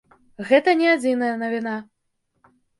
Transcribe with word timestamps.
Гэта 0.47 0.73
не 0.79 0.87
адзіная 0.95 1.31
навіна. 1.45 1.77